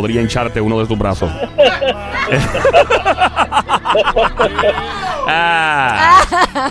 podría 0.00 0.20
hincharte 0.20 0.60
uno 0.60 0.78
de 0.80 0.86
tus 0.86 0.98
brazos. 0.98 1.30
ah. 5.28 6.70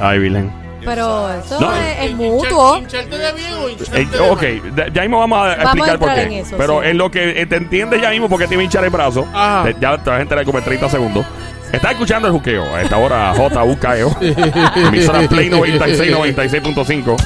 Ay, 0.00 0.18
Vilén. 0.18 0.52
Pero 0.84 1.32
eso 1.32 1.60
No. 1.60 1.72
es, 1.74 1.96
es 2.00 2.14
mutuo. 2.14 2.76
Eh, 2.78 4.06
ok, 4.30 4.40
de- 4.40 4.90
ya 4.92 5.02
mismo 5.02 5.18
vamos 5.18 5.38
a 5.38 5.42
Vamos 5.42 5.58
a 5.58 5.62
explicar 5.62 5.98
por 5.98 6.14
qué. 6.14 6.22
en 6.22 6.32
eso, 6.32 6.56
Pero 6.58 6.82
sí. 6.82 6.88
en 6.88 6.98
lo 6.98 7.10
que 7.10 7.40
eh, 7.40 7.46
te 7.46 7.56
entiendes 7.56 8.02
ya 8.02 8.10
mismo 8.10 8.28
por 8.28 8.38
qué 8.38 8.46
te 8.46 8.54
iba 8.54 8.60
a 8.60 8.64
hinchar 8.64 8.84
el 8.84 8.90
brazo, 8.90 9.26
te- 9.64 9.76
ya 9.80 9.96
te 9.96 10.10
vas 10.10 10.18
a 10.18 10.22
enterar 10.22 10.44
como 10.44 10.58
en 10.58 10.64
30 10.64 10.90
segundos. 10.90 11.24
Estás 11.72 11.92
escuchando 11.92 12.28
el 12.28 12.34
juqueo. 12.34 12.62
A 12.74 12.82
esta 12.82 12.98
hora 12.98 13.32
JUKEO. 13.34 14.14
Emisora 14.88 15.20
Play 15.26 15.48
96, 15.48 16.12
96.5. 16.12 17.16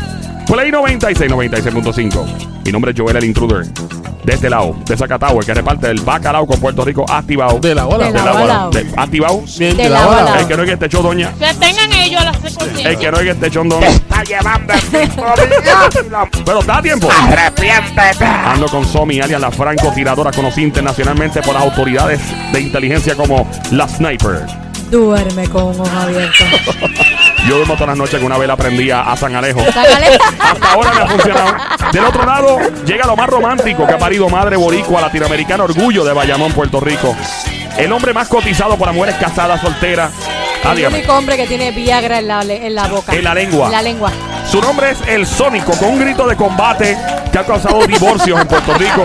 Play 0.47 0.70
96, 0.70 1.30
96.5. 1.30 2.62
Mi 2.64 2.73
nombre 2.73 2.92
es 2.92 3.01
Joel 3.01 3.17
el 3.17 3.25
Intruder. 3.25 3.67
De 4.29 4.34
este 4.34 4.51
lado, 4.51 4.77
de 4.84 4.95
Zacatau, 4.95 5.39
el 5.41 5.47
que 5.47 5.55
reparte 5.55 5.89
el 5.91 6.03
bacalao 6.03 6.47
con 6.47 6.61
Puerto 6.61 6.84
Rico 6.84 7.03
activado. 7.11 7.59
De 7.61 7.75
la 7.75 7.84
bola. 7.84 8.05
De 8.09 8.12
De 8.12 8.19
la 8.19 8.25
la 8.27 8.33
bola. 8.33 8.59
bola. 8.67 8.79
De- 8.83 8.93
activado. 8.95 9.43
Bien, 9.59 9.75
De 9.75 9.83
de 9.85 9.89
la 9.89 10.01
la 10.01 10.07
bola. 10.07 10.23
bola. 10.25 10.41
El 10.41 10.47
que 10.47 10.55
no 10.59 10.62
es 10.65 10.67
que 10.67 10.73
esté 10.75 10.85
echó 10.85 11.01
doña. 11.03 11.33
Que 11.39 11.55
tengan 11.55 11.93
ellos 11.95 12.23
las 12.23 12.37
6%. 12.43 12.87
El 12.91 12.98
que 12.98 13.11
no 13.11 13.17
es 13.17 13.23
que 13.25 13.31
esté 13.31 13.47
echando 13.47 13.81
está 13.81 14.25
llevando 14.25 14.75
Pero 16.45 16.62
da 16.62 16.83
tiempo. 16.83 17.09
Ando 18.45 18.67
con 18.69 18.85
Somi, 18.85 19.19
alias 19.19 19.41
la 19.41 19.51
francotiradora 19.51 20.31
conocida 20.31 20.67
internacionalmente 20.67 21.41
por 21.41 21.55
las 21.55 21.63
autoridades 21.63 22.20
de 22.53 22.61
inteligencia 22.61 23.15
como 23.15 23.48
la 23.70 23.89
Sniper. 23.89 24.45
Duerme 24.91 25.48
con 25.48 25.65
un 25.69 25.81
ojo 25.81 25.97
abierto. 25.98 26.45
Yo 27.47 27.56
duermo 27.56 27.75
todas 27.75 27.89
las 27.89 27.98
noches 27.98 28.17
con 28.17 28.27
una 28.27 28.36
vela 28.39 28.56
prendida 28.56 29.03
a 29.03 29.17
San 29.17 29.34
Alejo. 29.34 29.61
Hasta 29.67 30.72
ahora 30.72 30.92
me 30.92 31.00
ha 31.00 31.06
funcionado. 31.06 31.55
Del 31.92 32.05
otro 32.05 32.27
lado, 32.27 32.58
llega 32.84 33.06
lo 33.06 33.17
más 33.17 33.28
romántico 33.28 33.86
que 33.86 33.95
ha 33.95 33.98
parido 33.98 34.28
madre 34.28 34.56
boricua, 34.56 35.00
latinoamericano 35.00 35.64
orgullo 35.64 36.05
de 36.05 36.12
Bayamón, 36.12 36.53
Puerto 36.53 36.80
Rico. 36.80 37.17
El 37.78 37.92
hombre 37.92 38.12
más 38.12 38.28
cotizado 38.28 38.77
para 38.77 38.92
mujeres 38.92 39.17
casadas, 39.20 39.61
solteras. 39.61 40.11
Ah, 40.64 40.72
El 40.77 40.86
único 40.86 41.12
hombre 41.12 41.36
que 41.36 41.47
tiene 41.47 41.70
Viagra 41.70 42.19
en 42.19 42.28
la, 42.28 42.42
en 42.42 42.75
la 42.75 42.89
boca. 42.89 43.14
En 43.14 43.22
la 43.22 43.34
lengua. 43.34 43.67
En 43.67 43.73
la 43.73 43.83
lengua. 43.83 44.11
Su 44.50 44.61
nombre 44.61 44.90
es 44.90 44.98
El 45.07 45.27
Sónico, 45.27 45.73
con 45.79 45.90
un 45.90 46.01
grito 46.01 46.27
de 46.27 46.34
combate 46.34 46.98
que 47.30 47.39
ha 47.39 47.45
causado 47.45 47.86
divorcios 47.86 48.40
en 48.40 48.48
Puerto 48.48 48.74
Rico 48.74 49.02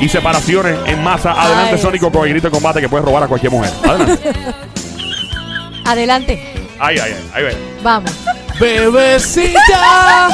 y 0.00 0.08
separaciones 0.08 0.76
en 0.86 1.02
masa. 1.02 1.32
Adelante, 1.32 1.76
Ay, 1.76 1.80
Sónico, 1.80 2.12
con 2.12 2.24
el 2.24 2.30
grito 2.30 2.48
de 2.48 2.50
combate 2.52 2.80
que 2.80 2.88
puede 2.88 3.04
robar 3.04 3.22
a 3.22 3.28
cualquier 3.28 3.50
mujer. 3.50 3.72
Adelante. 3.88 4.32
Adelante. 5.86 6.55
Ay, 6.78 6.98
ay, 6.98 7.12
ay. 7.12 7.30
Ahí 7.34 7.42
ve. 7.44 7.56
Vamos. 7.82 8.10
Bebecita, 8.60 10.28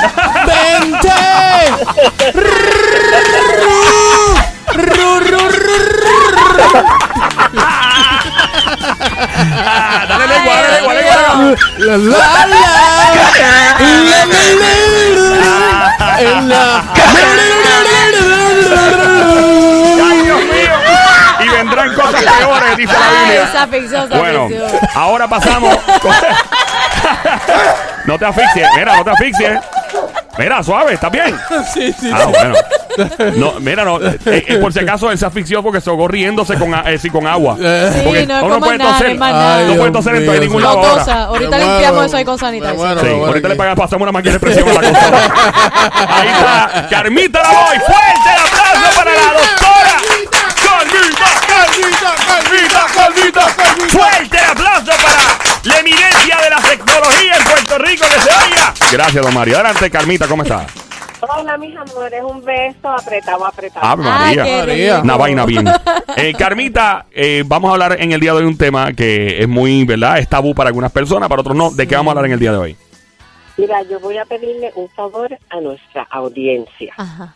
vente. 0.47 1.11
Ru, 4.75 5.21
ru, 5.21 5.49
ru, 5.51 5.77
ru. 5.89 6.03
Ah, 9.65 10.05
dale 10.09 10.27
lengua, 10.27 10.55
dale 10.55 10.69
lengua, 10.77 10.93
lengua. 10.95 11.17
La, 11.79 11.97
la, 11.97 11.97
la. 11.97 12.19
La, 13.13 13.27
la, 14.03 14.25
la, 14.27 14.49
la. 15.41 15.61
En 16.21 16.49
la- 16.49 16.83
peores, 22.25 22.77
dice 22.77 22.93
la 22.93 22.99
Ay, 23.09 23.25
Biblia. 23.27 23.43
esa 23.45 23.67
ficción, 23.67 24.05
esa 24.13 24.19
Bueno, 24.19 24.49
ficción. 24.49 24.71
ahora 24.95 25.29
pasamos. 25.29 25.77
con- 26.01 26.13
no 28.07 28.19
te 28.19 28.25
asfixies, 28.27 28.69
mira, 28.77 28.97
no 28.97 29.05
te 29.05 29.11
asfixies. 29.11 29.59
Mira, 30.39 30.63
suave, 30.63 30.95
¿estás 30.95 31.11
bien? 31.13 31.37
Sí, 31.75 31.93
sí, 31.93 32.11
Ah, 32.13 32.25
bueno. 32.25 32.55
No, 33.37 33.53
mira, 33.61 33.85
no. 33.85 33.99
eh, 34.03 34.19
eh, 34.27 34.57
por 34.61 34.71
si 34.73 34.81
acaso 34.81 35.11
él 35.11 35.17
se 35.19 35.25
asfixió 35.27 35.63
porque 35.63 35.81
se 35.81 35.89
ahogó 35.91 36.09
riéndose 36.09 36.57
con, 36.59 36.75
a- 36.75 36.91
eh, 36.91 36.99
sí, 36.99 37.09
con 37.11 37.27
agua. 37.27 37.57
Sí, 37.57 38.01
Porque 38.05 38.27
no 38.27 38.37
es 38.37 38.43
uno 38.43 38.55
como 38.55 38.67
puede 38.67 38.79
nada, 38.79 38.93
toser. 38.93 39.11
es 39.13 39.19
más 39.19 39.29
Ay, 39.29 39.35
nada. 39.35 39.59
No 39.61 39.65
Dios 39.67 39.77
puede 39.79 39.93
toser 39.93 40.15
en 40.17 40.23
mío, 40.23 40.41
ningún 40.41 40.63
No 40.63 40.69
lado 40.69 40.79
ahora. 40.89 41.05
tosa. 41.05 41.23
Ahorita 41.25 41.51
Me 41.51 41.57
muero. 41.57 41.73
limpiamos 41.73 42.05
eso 42.07 42.17
ahí 42.19 42.25
con 42.25 42.35
Me 42.35 42.39
sanitizer. 42.41 42.75
muero. 42.75 43.01
Sí, 43.01 43.07
Bueno, 43.09 43.27
ahorita 43.27 43.49
le 43.49 43.55
que- 43.55 43.59
pagan, 43.59 43.77
pasamos 43.77 44.03
una 44.03 44.13
máquina 44.13 44.33
de 44.35 44.41
presión 44.41 44.69
a 44.69 44.73
la 44.75 44.81
cosa. 44.89 45.07
Ahí 46.09 46.29
está, 46.29 46.89
Carmita 46.91 47.43
la 47.43 47.49
voy. 47.51 47.79
Fuerte 47.79 48.31
el 48.37 48.47
aplauso 48.47 48.97
para 48.99 49.11
la 49.11 49.33
doctora. 49.33 49.97
Carmita, 51.63 52.15
Carmita, 52.27 52.87
Carmita, 52.93 53.47
Carmita. 53.57 53.99
Fuerte 53.99 54.39
aplauso 54.39 54.93
para 55.03 55.39
la 55.63 55.79
eminencia 55.79 56.37
de 56.43 56.51
la 56.51 56.61
tecnología 56.61 57.37
en 57.37 57.45
Puerto 57.45 57.79
Rico 57.79 58.05
que 58.05 58.21
se 58.21 58.31
oiga. 58.31 58.75
Gracias, 58.91 59.25
don 59.25 59.33
Mario. 59.33 59.55
Adelante, 59.57 59.91
Carmita, 59.91 60.27
¿cómo 60.27 60.43
está? 60.43 60.67
Hola, 61.21 61.57
mis 61.57 61.77
amores, 61.77 62.21
un 62.25 62.45
beso 62.45 62.89
apretado, 62.89 63.47
apretado. 63.47 63.87
Ay, 63.87 64.37
María. 64.37 64.57
María. 64.67 65.01
Una 65.03 65.17
vaina 65.17 65.47
bien. 65.47 65.69
Eh, 66.15 66.35
Carmita, 66.39 67.07
eh, 67.11 67.43
vamos 67.47 67.71
a 67.71 67.73
hablar 67.73 67.97
en 67.99 68.13
el 68.13 68.21
día 68.21 68.33
de 68.33 68.41
hoy 68.41 68.45
un 68.45 68.59
tema 68.59 68.93
que 68.93 69.41
es 69.41 69.49
muy, 69.49 69.85
¿verdad? 69.87 70.19
Es 70.19 70.29
tabú 70.29 70.55
para 70.55 70.69
algunas 70.69 70.93
personas, 70.93 71.27
para 71.27 71.41
otros 71.41 71.57
no. 71.57 71.71
¿De 71.71 71.89
qué 71.89 71.97
vamos 71.97 72.11
a 72.11 72.13
hablar 72.13 72.27
en 72.27 72.33
el 72.33 72.39
día 72.39 72.53
de 72.53 72.59
hoy? 72.59 72.77
Mira, 73.57 73.83
yo 73.89 73.99
voy 73.99 74.19
a 74.19 74.25
pedirle 74.27 74.71
un 74.75 74.91
favor 74.91 75.31
a 75.49 75.61
nuestra 75.61 76.07
audiencia. 76.11 76.93
Ajá. 76.99 77.33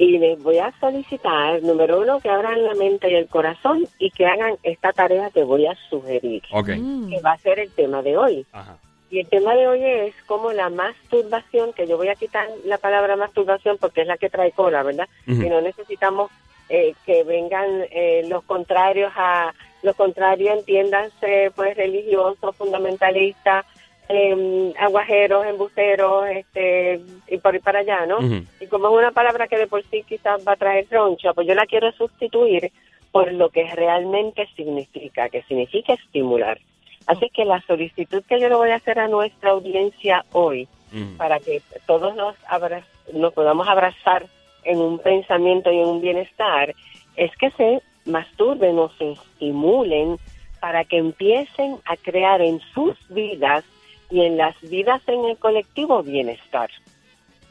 Y 0.00 0.16
les 0.16 0.42
voy 0.42 0.56
a 0.56 0.72
solicitar, 0.80 1.62
número 1.62 2.00
uno, 2.00 2.20
que 2.20 2.30
abran 2.30 2.64
la 2.64 2.72
mente 2.74 3.10
y 3.10 3.16
el 3.16 3.28
corazón 3.28 3.86
y 3.98 4.10
que 4.10 4.24
hagan 4.24 4.56
esta 4.62 4.94
tarea 4.94 5.28
que 5.28 5.44
voy 5.44 5.66
a 5.66 5.74
sugerir. 5.90 6.42
Mm. 6.50 7.10
que 7.10 7.20
va 7.20 7.32
a 7.32 7.38
ser 7.38 7.58
el 7.58 7.70
tema 7.70 8.00
de 8.00 8.16
hoy. 8.16 8.46
Ajá. 8.50 8.78
Y 9.10 9.18
el 9.18 9.26
tema 9.26 9.54
de 9.54 9.68
hoy 9.68 9.84
es 9.84 10.14
como 10.24 10.52
la 10.52 10.70
masturbación, 10.70 11.74
que 11.74 11.86
yo 11.86 11.98
voy 11.98 12.08
a 12.08 12.14
quitar 12.14 12.48
la 12.64 12.78
palabra 12.78 13.16
masturbación 13.16 13.76
porque 13.78 14.00
es 14.00 14.06
la 14.06 14.16
que 14.16 14.30
trae 14.30 14.52
cola, 14.52 14.82
¿verdad? 14.82 15.06
Ujú. 15.28 15.42
Y 15.42 15.50
no 15.50 15.60
necesitamos 15.60 16.30
eh, 16.70 16.94
que 17.04 17.22
vengan 17.24 17.68
eh, 17.90 18.24
los 18.26 18.42
contrarios 18.44 19.12
a, 19.16 19.52
los 19.82 19.96
contrarios 19.96 20.60
entiéndanse, 20.60 21.52
pues 21.54 21.76
religiosos, 21.76 22.56
fundamentalistas, 22.56 23.66
eh, 24.12 24.72
aguajeros, 24.78 25.46
embusteros, 25.46 26.26
este, 26.28 27.00
y 27.28 27.38
por 27.38 27.54
ahí 27.54 27.60
para 27.60 27.78
allá, 27.80 28.06
¿no? 28.06 28.18
Y 28.60 28.66
como 28.66 28.88
es 28.88 28.98
una 28.98 29.12
palabra 29.12 29.46
que 29.46 29.56
de 29.56 29.66
por 29.68 29.82
sí 29.84 30.02
quizás 30.08 30.46
va 30.46 30.52
a 30.52 30.56
traer 30.56 30.86
roncha, 30.90 31.32
pues 31.32 31.46
yo 31.46 31.54
la 31.54 31.64
quiero 31.66 31.92
sustituir 31.92 32.72
por 33.12 33.32
lo 33.32 33.50
que 33.50 33.64
realmente 33.74 34.48
significa, 34.56 35.28
que 35.28 35.42
significa 35.44 35.94
estimular. 35.94 36.58
Así 37.06 37.30
que 37.30 37.44
la 37.44 37.60
solicitud 37.62 38.22
que 38.28 38.40
yo 38.40 38.48
le 38.48 38.54
voy 38.56 38.70
a 38.70 38.76
hacer 38.76 38.98
a 38.98 39.08
nuestra 39.08 39.50
audiencia 39.50 40.24
hoy, 40.32 40.68
para 41.16 41.38
que 41.38 41.62
todos 41.86 42.16
nos, 42.16 42.34
abra- 42.48 42.84
nos 43.12 43.32
podamos 43.32 43.68
abrazar 43.68 44.26
en 44.64 44.78
un 44.78 44.98
pensamiento 44.98 45.70
y 45.70 45.78
en 45.78 45.86
un 45.88 46.00
bienestar, 46.00 46.74
es 47.16 47.30
que 47.36 47.50
se 47.52 47.80
masturben 48.06 48.76
o 48.78 48.90
se 48.98 49.12
estimulen 49.12 50.16
para 50.60 50.84
que 50.84 50.98
empiecen 50.98 51.76
a 51.84 51.96
crear 51.96 52.40
en 52.42 52.60
sus 52.74 52.96
vidas 53.08 53.64
y 54.10 54.20
en 54.22 54.36
las 54.36 54.54
vidas 54.62 55.00
en 55.06 55.24
el 55.24 55.36
colectivo 55.38 56.02
bienestar. 56.02 56.68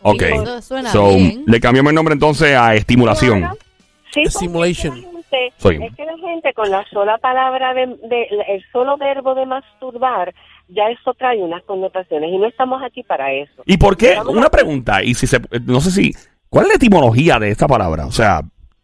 Ok. 0.02 0.24
Suena 0.62 0.90
So, 0.92 1.10
bien. 1.16 1.44
le 1.46 1.60
cambiamos 1.60 1.90
el 1.92 1.96
nombre 1.96 2.14
entonces 2.14 2.56
a 2.56 2.76
estimulación. 2.76 3.40
Claro. 3.42 3.58
Sí, 4.14 4.24
Stimulation. 4.26 4.98
Es 4.98 5.04
que, 5.04 5.06
la 5.06 5.12
gente, 5.22 5.54
Soy- 5.58 5.84
es 5.84 5.96
que 5.96 6.06
la 6.06 6.18
gente 6.18 6.54
con 6.54 6.72
la 6.72 6.86
sola 6.90 7.18
palabra, 7.20 7.74
de, 7.74 7.86
de- 7.88 8.28
el 8.50 8.64
solo 8.72 8.98
verbo 8.98 9.36
de 9.36 9.46
masturbar, 9.46 10.34
ya 10.70 10.90
eso 10.90 11.14
trae 11.14 11.38
unas 11.42 11.62
connotaciones 11.64 12.32
y 12.32 12.38
no 12.38 12.48
estamos 12.48 12.82
aquí 12.82 13.04
para 13.04 13.32
eso. 13.34 13.62
¿Y 13.66 13.78
por 13.78 13.96
qué? 13.98 14.12
Estamos 14.12 14.34
Una 14.34 14.48
aquí- 14.48 14.52
pregunta, 14.58 15.04
y 15.04 15.14
si 15.14 15.28
se, 15.28 15.40
no 15.66 15.80
sé 15.82 15.92
si, 15.92 16.12
¿cuál 16.50 16.66
es 16.66 16.70
la 16.70 16.76
etimología 16.76 17.38
de 17.40 17.52
esta 17.52 17.68
palabra? 17.68 18.06
O 18.08 18.12
sea, 18.12 18.42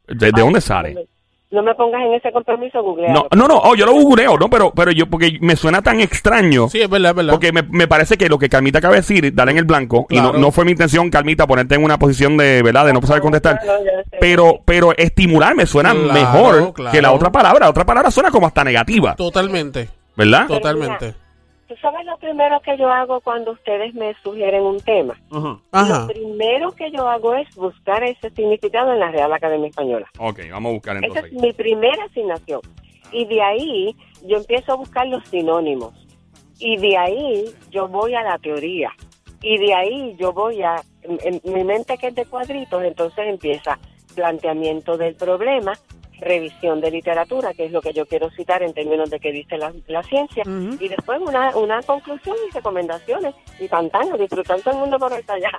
¿de, 0.08 0.32
de 0.32 0.42
dónde 0.42 0.62
sale? 0.62 1.08
No 1.56 1.64
me 1.64 1.74
pongas 1.74 2.02
en 2.04 2.14
ese 2.14 2.32
compromiso, 2.32 2.84
googlea. 2.84 3.14
No, 3.14 3.28
no, 3.36 3.48
no, 3.48 3.58
oh, 3.58 3.76
yo 3.76 3.86
lo 3.86 3.94
googleo, 3.94 4.38
no, 4.38 4.50
pero, 4.50 4.72
pero 4.72 4.92
yo, 4.92 5.08
porque 5.08 5.38
me 5.42 5.56
suena 5.56 5.82
tan 5.82 6.02
extraño. 6.02 6.70
Sí, 6.70 6.82
es 6.82 6.90
verdad, 6.90 7.12
es 7.12 7.16
verdad. 7.16 7.34
Porque 7.34 7.52
me, 7.52 7.64
me 7.64 7.88
parece 7.88 8.18
que 8.18 8.30
lo 8.30 8.38
que 8.38 8.50
Carmita 8.50 8.80
acaba 8.80 8.94
de 8.94 9.00
decir, 9.02 9.34
dar 9.34 9.50
en 9.50 9.58
el 9.58 9.66
blanco, 9.66 10.06
y 10.10 10.20
no, 10.20 10.34
no 10.34 10.52
fue 10.52 10.66
mi 10.66 10.72
intención, 10.72 11.10
Carmita, 11.10 11.48
ponerte 11.48 11.76
en 11.76 11.84
una 11.84 11.98
posición 11.98 12.38
de, 12.38 12.62
¿verdad? 12.62 12.86
De 12.86 12.94
no 12.94 13.02
saber 13.02 13.22
contestar. 13.22 13.60
No, 13.66 13.74
no. 13.74 13.86
Pero, 14.20 14.60
pero 14.66 14.94
estimular 14.98 15.56
me 15.56 15.66
suena 15.66 15.94
Claro, 15.94 16.14
mejor 16.14 16.74
claro. 16.74 16.92
que 16.92 17.02
la 17.02 17.12
otra 17.12 17.32
palabra. 17.32 17.66
La 17.66 17.70
otra 17.70 17.86
palabra 17.86 18.12
suena 18.12 18.30
como 18.32 18.48
hasta 18.48 18.64
negativa, 18.64 19.16
Totalmente. 19.16 19.90
¿verdad? 20.16 20.46
Pero 20.48 20.60
Totalmente. 20.60 21.25
Mira, 21.76 21.82
¿Tú 21.82 21.82
sabes 21.82 22.06
lo 22.06 22.18
primero 22.18 22.60
que 22.62 22.78
yo 22.78 22.90
hago 22.90 23.22
cuando 23.22 23.52
ustedes 23.52 23.94
me 23.94 24.14
sugieren 24.24 24.64
un 24.64 24.80
tema? 24.80 25.20
Ajá. 25.32 26.02
Lo 26.02 26.08
primero 26.08 26.72
que 26.72 26.92
yo 26.92 27.08
hago 27.08 27.36
es 27.36 27.54
buscar 27.56 28.04
ese 28.04 28.30
significado 28.32 28.94
en 28.94 29.00
la 29.00 29.12
Real 29.12 29.32
Academia 29.34 29.70
Española. 29.70 30.08
Ok, 30.20 30.40
vamos 30.52 30.70
a 30.70 30.74
buscar 30.74 30.98
Esa 30.98 31.06
entonces. 31.06 31.34
es 31.34 31.42
mi 31.42 31.54
primera 31.54 32.04
asignación. 32.06 32.62
Y 33.12 33.26
de 33.26 33.42
ahí 33.42 33.96
yo 34.26 34.38
empiezo 34.38 34.74
a 34.74 34.76
buscar 34.76 35.08
los 35.08 35.28
sinónimos. 35.28 35.94
Y 36.60 36.78
de 36.78 36.98
ahí 36.98 37.46
yo 37.70 37.88
voy 37.88 38.16
a 38.16 38.24
la 38.24 38.38
teoría. 38.40 38.92
Y 39.42 39.58
de 39.58 39.74
ahí 39.74 40.16
yo 40.20 40.34
voy 40.34 40.62
a... 40.62 40.76
En, 41.04 41.20
en 41.22 41.54
mi 41.54 41.64
mente 41.64 41.98
que 41.98 42.08
es 42.08 42.16
de 42.16 42.26
cuadritos, 42.26 42.84
entonces 42.84 43.28
empieza 43.28 43.78
planteamiento 44.16 44.98
del 44.98 45.14
problema, 45.16 45.74
revisión 46.22 46.82
de 46.82 46.92
literatura, 46.92 47.54
que 47.54 47.66
es 47.66 47.72
lo 47.72 47.82
que 47.82 47.94
yo 47.94 48.06
quiero 48.06 48.30
citar 48.32 48.64
en 48.64 48.74
términos 48.74 49.10
de 49.10 49.20
que 49.20 49.32
dice 49.32 49.58
la, 49.58 49.72
la 49.88 50.04
ciencia, 50.04 50.44
y 50.80 50.88
después 50.88 51.20
una, 51.22 51.56
una 51.56 51.82
conclusión 51.84 52.36
y 52.50 52.54
recomendaciones, 52.56 53.34
y 53.60 53.68
pantano, 53.68 54.18
disfrutar 54.18 54.60
todo 54.62 54.74
el 54.74 54.80
mundo 54.82 54.98
por 55.00 55.12
estar 55.14 55.36
allá, 55.38 55.52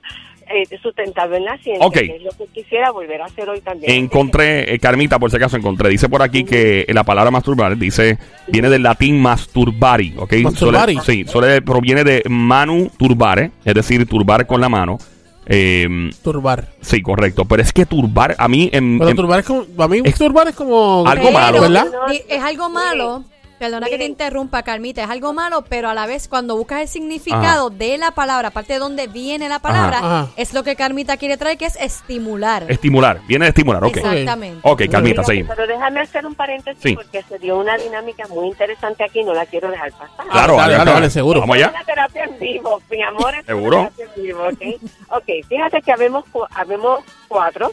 eh, 0.49 0.65
sustentable 0.83 1.39
en 1.39 1.45
la 1.45 1.59
ciencia, 1.59 1.87
Ok. 1.87 1.95
que 1.95 2.17
es 2.17 2.23
lo 2.23 2.31
que 2.31 2.47
quisiera 2.53 2.91
volver 2.91 3.21
a 3.23 3.27
hacer 3.27 3.49
hoy 3.49 3.61
también. 3.61 3.91
Encontré, 3.93 4.73
eh, 4.73 4.79
Carmita, 4.79 5.19
por 5.19 5.31
si 5.31 5.37
acaso 5.37 5.57
encontré. 5.57 5.89
Dice 5.89 6.09
por 6.09 6.23
aquí 6.23 6.45
que 6.45 6.87
la 6.89 7.05
palabra 7.05 7.31
masturbar 7.31 7.77
dice 7.77 8.19
viene 8.47 8.69
del 8.71 8.83
latín 8.83 9.21
masturbari, 9.21 10.15
¿ok? 10.17 10.35
Masturbari. 10.43 10.95
Suele- 10.95 11.25
sí, 11.25 11.31
suele, 11.31 11.63
proviene 11.63 12.05
de 12.05 12.23
manu 12.29 12.91
turbare, 12.99 13.51
es 13.65 13.75
decir, 13.75 14.07
turbar 14.07 14.47
con 14.47 14.61
la 14.61 14.69
mano. 14.69 14.99
Eh, 15.47 16.11
Turbar. 16.23 16.69
sí, 16.81 17.03
correcto. 17.03 17.45
Pero 17.45 17.63
es 17.63 17.73
que 17.73 17.87
turbar, 17.87 18.35
a 18.39 18.49
mí, 18.49 18.69
en, 18.73 18.99
Pero 18.99 19.11
en- 19.11 19.17
turbar 19.17 19.41
es 19.41 19.47
como. 19.47 19.65
A 19.79 19.89
mí, 19.89 20.01
Es- 20.05 20.17
turbar 20.17 20.49
es 20.49 20.55
como. 20.55 21.05
Algo 21.07 21.31
malo. 21.31 21.61
¿Verdad? 21.61 21.87
es 22.29 22.43
algo 22.43 22.69
malo. 22.69 23.25
Perdona 23.59 23.87
que 23.87 23.97
te 23.97 24.05
interrumpa, 24.05 24.63
Carmita. 24.63 25.03
Es 25.05 25.11
algo 25.11 25.33
malo, 25.33 25.63
pero 25.69 25.89
a 25.89 25.95
la 25.95 26.07
vez, 26.07 26.29
cuando 26.29 26.57
buscas 26.57 26.83
el 26.83 26.89
significado 26.89 27.71
de 27.71 27.97
la 27.97 28.11
palabra, 28.11 28.49
aparte 28.49 28.75
de 28.75 28.79
dónde 28.79 29.07
viene 29.07 29.49
la 29.49 29.61
palabra, 29.61 29.99
Ajá. 29.99 30.21
Ajá. 30.21 30.31
es 30.37 30.53
lo 30.53 30.63
que 30.63 30.77
Carmita 30.77 31.17
quiere 31.17 31.37
traer, 31.37 31.57
que 31.57 31.65
es 31.67 31.77
estimular. 31.77 32.65
estimular, 32.71 33.21
viene 33.27 33.47
de 33.47 33.49
estimular, 33.51 33.83
ok. 33.85 33.97
Exactamente. 33.97 34.61
Ok, 34.63 34.83
Carmita, 34.91 35.01
Mira, 35.01 35.25
seguimos. 35.25 35.57
Pero 35.57 35.67
déjame 35.69 36.01
hacer 36.01 36.27
un 36.27 36.35
paréntesis 36.35 36.83
Sí. 36.83 36.95
porque 36.95 37.23
se 37.23 37.39
dio 37.39 37.57
una 37.59 37.77
dinámica 37.79 38.27
muy 38.29 38.47
interesante 38.49 39.05
aquí, 39.05 39.25
no 39.25 39.33
la 39.33 39.47
quiero 39.47 39.71
dejar 39.71 39.91
pasar. 39.93 40.27
Claro, 40.31 40.57
dale, 40.57 40.75
dale, 40.75 40.91
dale, 40.93 41.11
seguro. 41.11 41.41
Vamos 41.41 41.57
Es 41.57 41.63
allá. 41.65 41.73
una 41.75 41.85
terapia 41.85 42.25
en 42.25 42.39
vivo, 42.39 42.83
mi 42.91 43.03
amor. 43.03 43.35
Es 43.37 43.47
¿Seguro? 43.47 43.81
una 43.81 43.91
terapia 43.91 44.15
en 44.17 44.23
vivo, 44.23 44.43
¿ok? 44.49 45.19
Ok, 45.19 45.47
fíjate 45.49 45.81
que 45.83 45.93
habemos, 45.93 46.25
habemos 46.51 47.01
cuatro 47.29 47.71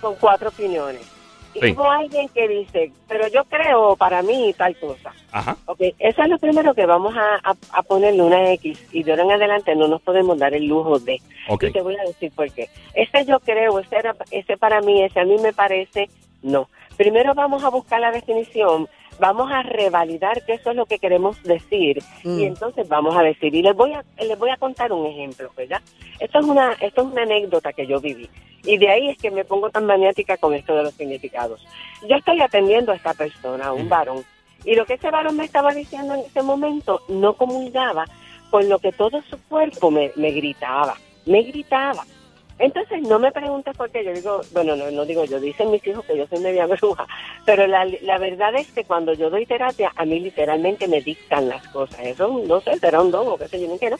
con 0.00 0.14
cuatro 0.16 0.48
opiniones. 0.48 1.02
Y 1.54 1.60
Sí. 1.60 1.72
hubo 1.72 1.90
alguien 1.90 2.28
que 2.28 2.46
dice, 2.46 2.92
pero 3.08 3.26
yo 3.28 3.44
creo 3.44 3.96
para 3.96 4.22
mí 4.22 4.54
tal 4.56 4.76
cosa. 4.78 5.12
Ajá. 5.32 5.56
Ok, 5.66 5.80
eso 5.98 6.22
es 6.22 6.28
lo 6.28 6.38
primero 6.38 6.74
que 6.74 6.86
vamos 6.86 7.14
a, 7.16 7.36
a, 7.42 7.54
a 7.72 7.82
ponerle 7.82 8.22
una 8.22 8.52
X 8.52 8.80
y 8.92 9.02
de 9.02 9.10
ahora 9.12 9.24
en 9.24 9.32
adelante 9.32 9.74
no 9.74 9.88
nos 9.88 10.00
podemos 10.02 10.38
dar 10.38 10.54
el 10.54 10.66
lujo 10.66 10.98
de. 11.00 11.20
Ok. 11.48 11.64
Y 11.64 11.72
te 11.72 11.82
voy 11.82 11.96
a 11.96 12.02
decir 12.04 12.30
por 12.34 12.50
qué. 12.52 12.68
Ese 12.94 13.24
yo 13.24 13.40
creo, 13.40 13.78
ese, 13.80 13.96
era, 13.96 14.14
ese 14.30 14.56
para 14.56 14.80
mí, 14.80 15.02
ese 15.02 15.18
a 15.20 15.24
mí 15.24 15.36
me 15.38 15.52
parece, 15.52 16.08
no. 16.42 16.68
Primero 16.96 17.34
vamos 17.34 17.64
a 17.64 17.70
buscar 17.70 18.00
la 18.00 18.12
definición, 18.12 18.86
vamos 19.20 19.52
a 19.52 19.62
revalidar 19.62 20.44
que 20.44 20.54
eso 20.54 20.70
es 20.70 20.76
lo 20.76 20.86
que 20.86 20.98
queremos 20.98 21.40
decir 21.42 22.02
y 22.24 22.44
entonces 22.44 22.88
vamos 22.88 23.16
a 23.16 23.22
decir. 23.22 23.54
Y 23.54 23.62
les 23.62 23.76
voy 23.76 23.92
a, 23.92 24.02
les 24.18 24.38
voy 24.38 24.50
a 24.50 24.56
contar 24.56 24.92
un 24.92 25.06
ejemplo, 25.06 25.50
¿verdad? 25.56 25.80
Esto 26.18 26.40
es 26.40 26.46
una, 26.46 26.72
esto 26.80 27.02
es 27.02 27.06
una 27.12 27.22
anécdota 27.22 27.72
que 27.72 27.86
yo 27.86 28.00
viví. 28.00 28.28
Y 28.64 28.78
de 28.78 28.88
ahí 28.90 29.08
es 29.10 29.18
que 29.18 29.30
me 29.30 29.44
pongo 29.44 29.70
tan 29.70 29.86
maniática 29.86 30.36
con 30.36 30.54
esto 30.54 30.74
de 30.74 30.82
los 30.82 30.94
significados. 30.94 31.64
Yo 32.08 32.16
estoy 32.16 32.40
atendiendo 32.40 32.92
a 32.92 32.96
esta 32.96 33.14
persona, 33.14 33.66
a 33.66 33.72
un 33.72 33.88
varón, 33.88 34.24
y 34.64 34.74
lo 34.74 34.84
que 34.84 34.94
ese 34.94 35.10
varón 35.10 35.36
me 35.36 35.44
estaba 35.44 35.72
diciendo 35.72 36.14
en 36.14 36.20
ese 36.20 36.42
momento 36.42 37.00
no 37.08 37.34
comulgaba 37.34 38.04
con 38.50 38.68
lo 38.68 38.78
que 38.78 38.92
todo 38.92 39.22
su 39.22 39.40
cuerpo 39.48 39.90
me, 39.90 40.12
me 40.16 40.30
gritaba, 40.32 40.94
me 41.24 41.42
gritaba. 41.42 42.04
Entonces 42.60 43.00
no 43.00 43.18
me 43.18 43.32
preguntes 43.32 43.74
por 43.74 43.90
qué, 43.90 44.04
yo 44.04 44.12
digo, 44.12 44.42
bueno, 44.52 44.76
no, 44.76 44.90
no 44.90 45.06
digo 45.06 45.24
yo, 45.24 45.40
dicen 45.40 45.70
mis 45.70 45.84
hijos 45.86 46.04
que 46.04 46.16
yo 46.16 46.26
soy 46.26 46.40
media 46.40 46.66
bruja, 46.80 47.06
pero 47.46 47.66
la, 47.66 47.86
la 48.02 48.18
verdad 48.18 48.54
es 48.54 48.70
que 48.70 48.84
cuando 48.84 49.14
yo 49.14 49.30
doy 49.30 49.46
terapia, 49.46 49.90
a 49.96 50.04
mí 50.04 50.20
literalmente 50.20 50.86
me 50.86 51.00
dictan 51.00 51.48
las 51.48 51.66
cosas, 51.68 52.00
eso 52.00 52.28
no 52.46 52.60
sé, 52.60 52.78
será 52.78 53.00
un 53.00 53.10
don 53.10 53.28
o 53.28 53.38
qué 53.38 53.48
sé 53.48 53.60
yo, 53.62 53.66
ni 53.66 53.78
qué, 53.78 53.88
¿no? 53.88 53.96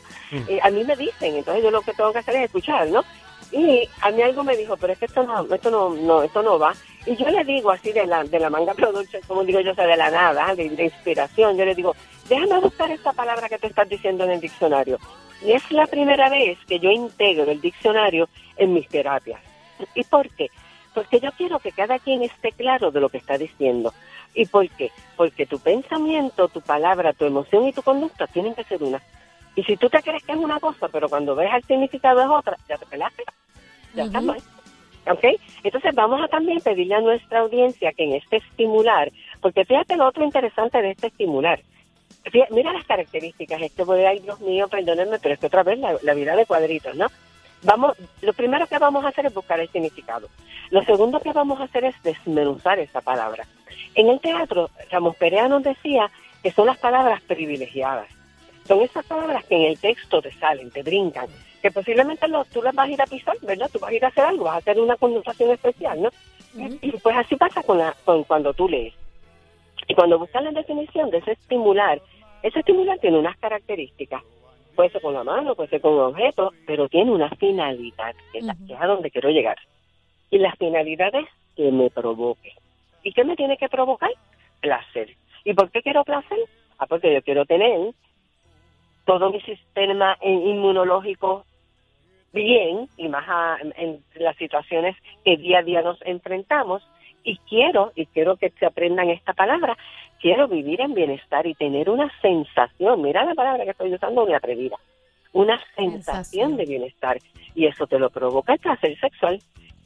Y 0.47 0.59
a 0.61 0.71
mí 0.71 0.85
me 0.85 0.95
dicen, 0.95 1.37
entonces 1.37 1.65
yo 1.65 1.71
lo 1.71 1.81
que 1.81 1.95
tengo 1.95 2.13
que 2.13 2.19
hacer 2.19 2.37
es 2.37 2.45
escuchar, 2.45 2.87
¿no? 2.89 3.03
Y 3.51 3.89
a 4.03 4.11
mí 4.11 4.21
algo 4.21 4.45
me 4.45 4.57
dijo, 4.57 4.77
pero 4.77 4.93
es 4.93 4.99
que 4.99 5.07
esto 5.07 5.25
no, 5.25 5.43
esto 5.53 5.71
no, 5.71 5.89
no, 5.91 6.23
esto 6.23 6.43
no 6.43 6.59
va. 6.59 6.75
Y 7.07 7.17
yo 7.17 7.29
le 7.31 7.43
digo 7.45 7.71
así 7.71 7.93
de 7.93 8.07
la, 8.07 8.23
de 8.25 8.39
la 8.39 8.51
manga 8.51 8.75
production, 8.75 9.23
como 9.27 9.43
digo 9.43 9.61
yo, 9.61 9.73
o 9.73 9.75
sea, 9.75 9.87
de 9.87 9.97
la 9.97 10.11
nada, 10.11 10.55
de, 10.55 10.69
de 10.69 10.85
inspiración, 10.85 11.57
yo 11.57 11.65
le 11.65 11.75
digo, 11.75 11.97
déjame 12.29 12.61
buscar 12.61 12.91
esta 12.91 13.13
palabra 13.13 13.49
que 13.49 13.59
te 13.59 13.69
estás 13.69 13.89
diciendo 13.89 14.25
en 14.25 14.33
el 14.33 14.41
diccionario. 14.41 14.99
Y 15.43 15.53
es 15.53 15.71
la 15.73 15.87
primera 15.87 16.29
vez 16.29 16.59
que 16.69 16.79
yo 16.79 16.91
integro 16.91 17.51
el 17.51 17.61
diccionario 17.61 18.29
en 18.61 18.75
mis 18.75 18.87
terapias. 18.89 19.41
¿Y 19.95 20.05
por 20.05 20.29
qué? 20.31 20.49
Porque 20.95 21.19
yo 21.19 21.31
quiero 21.33 21.59
que 21.59 21.73
cada 21.73 21.99
quien 21.99 22.23
esté 22.23 22.53
claro 22.53 22.91
de 22.91 23.01
lo 23.01 23.09
que 23.09 23.19
está 23.19 23.39
diciendo. 23.39 23.93
¿Y 24.35 24.47
por 24.47 24.69
qué? 24.69 24.91
Porque 25.17 25.47
tu 25.47 25.59
pensamiento, 25.59 26.49
tu 26.49 26.61
palabra, 26.61 27.13
tu 27.13 27.25
emoción 27.25 27.67
y 27.67 27.73
tu 27.73 27.83
conducta 27.83 28.27
tienen 28.27 28.55
que 28.55 28.65
ser 28.65 28.83
una. 28.83 29.03
Y 29.57 29.65
si 29.65 29.77
tú 29.77 29.89
te 29.89 30.03
crees 30.03 30.23
que 30.23 30.33
es 30.33 30.39
una 30.39 30.61
cosa, 30.61 30.89
pero 30.89 31.09
cuando 31.09 31.35
ves 31.35 31.51
el 31.53 31.65
significado 31.65 32.21
es 32.21 32.29
otra, 32.29 32.57
ya 32.69 32.77
te 32.77 32.87
pelaste. 32.87 33.25
Ya 33.95 34.05
está 34.05 34.21
mal. 34.21 34.39
¿Ok? 35.11 35.25
Entonces 35.65 35.95
vamos 35.95 36.21
a 36.23 36.29
también 36.29 36.61
pedirle 36.61 36.95
a 36.95 37.01
nuestra 37.01 37.41
audiencia 37.41 37.93
que 37.93 38.05
en 38.05 38.13
este 38.13 38.37
estimular, 38.37 39.11
porque 39.41 39.65
fíjate 39.65 39.97
lo 39.97 40.07
otro 40.07 40.23
interesante 40.25 40.81
de 40.83 40.91
este 40.91 41.09
estimular. 41.09 41.61
Mira 42.51 42.73
las 42.73 42.85
características, 42.85 43.63
este 43.63 43.83
voy 43.83 44.05
ay 44.05 44.21
Dios 44.21 44.39
mío, 44.41 44.69
perdónenme, 44.69 45.19
pero 45.19 45.35
es 45.35 45.41
que 45.41 45.47
otra 45.47 45.63
vez 45.63 45.79
la, 45.79 45.97
la 46.03 46.15
vida 46.15 46.37
de 46.37 46.45
cuadritos, 46.45 46.95
¿no? 46.95 47.07
Vamos, 47.63 47.97
lo 48.23 48.33
primero 48.33 48.67
que 48.67 48.79
vamos 48.79 49.05
a 49.05 49.09
hacer 49.09 49.27
es 49.27 49.35
buscar 49.35 49.61
el 49.61 49.69
significado. 49.69 50.29
Lo 50.71 50.83
segundo 50.85 51.21
que 51.21 51.33
vamos 51.33 51.61
a 51.61 51.65
hacer 51.65 51.85
es 51.85 51.95
desmenuzar 52.03 52.79
esa 52.79 53.01
palabra. 53.01 53.45
En 53.95 54.09
el 54.09 54.21
teatro, 54.21 54.71
Ramos 54.91 55.17
Perea 55.17 55.49
nos 55.49 55.63
decía 55.63 56.11
que 56.43 56.51
son 56.53 56.67
las 56.67 56.79
palabras 56.79 57.21
privilegiadas. 57.23 58.09
Son 58.67 58.81
esas 58.81 59.05
palabras 59.05 59.45
que 59.45 59.57
en 59.57 59.63
el 59.73 59.79
texto 59.79 60.23
te 60.23 60.33
salen, 60.33 60.71
te 60.71 60.83
brincan, 60.83 61.27
que 61.61 61.71
posiblemente 61.71 62.29
lo- 62.29 62.45
tú 62.47 62.63
las 62.63 62.75
vas 62.75 62.89
a 62.89 62.93
ir 62.93 63.03
a 63.03 63.07
pisar, 63.07 63.37
¿verdad? 63.43 63.69
Tú 63.73 63.79
vas 63.79 63.91
a 63.91 63.95
ir 63.95 64.05
a 64.05 64.09
hacer 64.09 64.25
algo, 64.25 64.45
vas 64.45 64.55
a 64.55 64.59
hacer 64.59 64.81
una 64.81 64.97
connotación 64.97 65.51
especial, 65.51 66.01
¿no? 66.03 66.11
Y 66.81 66.93
pues 66.93 67.17
así 67.17 67.37
pasa 67.37 67.63
con, 67.63 67.79
la, 67.79 67.95
con 68.05 68.25
cuando 68.25 68.55
tú 68.55 68.69
lees. 68.69 68.95
Y 69.87 69.95
cuando 69.95 70.19
buscas 70.19 70.43
la 70.43 70.51
definición 70.53 71.11
de 71.11 71.19
ese 71.19 71.33
estimular, 71.33 72.01
ese 72.43 72.61
estimular 72.61 72.99
tiene 73.01 73.19
unas 73.19 73.37
características. 73.39 74.23
Puede 74.81 74.93
ser 74.93 75.03
con 75.03 75.13
la 75.13 75.25
mano, 75.25 75.55
puede 75.55 75.69
ser 75.69 75.83
con 75.83 75.93
un 75.93 76.01
objeto, 76.01 76.55
pero 76.65 76.89
tiene 76.89 77.11
una 77.13 77.29
finalidad, 77.37 78.15
que 78.33 78.39
es, 78.39 78.47
a 78.49 78.87
donde 78.87 79.11
quiero 79.11 79.29
llegar. 79.29 79.59
Y 80.31 80.39
la 80.39 80.53
finalidad 80.57 81.15
es 81.15 81.27
que 81.55 81.71
me 81.71 81.91
provoque. 81.91 82.55
¿Y 83.03 83.13
qué 83.13 83.23
me 83.25 83.37
tiene 83.37 83.59
que 83.59 83.69
provocar? 83.69 84.11
Placer. 84.61 85.15
¿Y 85.45 85.53
por 85.53 85.71
qué 85.71 85.83
quiero 85.83 86.03
placer? 86.03 86.39
Ah, 86.79 86.87
porque 86.87 87.13
yo 87.13 87.21
quiero 87.21 87.45
tener 87.45 87.93
todo 89.05 89.31
mi 89.31 89.43
sistema 89.43 90.17
inmunológico 90.23 91.45
bien 92.33 92.89
y 92.97 93.09
más 93.11 93.27
a- 93.29 93.59
en 93.77 94.03
las 94.15 94.35
situaciones 94.37 94.97
que 95.27 95.37
día 95.37 95.59
a 95.59 95.63
día 95.63 95.83
nos 95.83 96.01
enfrentamos 96.07 96.83
y 97.25 97.37
quiero 97.49 97.93
y 97.95 98.07
quiero 98.07 98.37
que 98.37 98.51
se 98.51 98.67
aprendan 98.67 99.11
esta 99.11 99.33
palabra 99.33 99.77
quiero 100.21 100.49
vivir 100.49 100.81
en 100.81 100.95
bienestar 100.95 101.47
y 101.47 101.55
tener 101.55 101.91
una 101.91 102.11
sensación 102.21 103.03
mira 103.03 103.25
la 103.25 103.35
palabra 103.35 103.65
que 103.65 103.71
estoy 103.71 103.95
usando 103.95 104.25
muy 104.25 104.35
atrevida 104.35 104.77
una 105.33 105.59
sensación 105.77 106.03
Sensación. 106.03 106.57
de 106.57 106.65
bienestar 106.67 107.19
y 107.55 107.67
eso 107.67 107.87
te 107.87 107.99
lo 107.99 108.11
provoca 108.11 108.55
el 108.55 108.59
placer 108.59 108.99
sexual 108.99 109.41